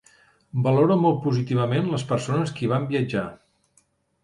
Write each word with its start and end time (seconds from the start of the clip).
Valoro 0.67 0.97
molt 1.01 1.19
positivament 1.25 1.91
les 1.93 2.07
persones 2.13 2.55
que 2.57 2.65
hi 2.67 2.73
van 2.75 2.91
viatjar. 2.95 3.25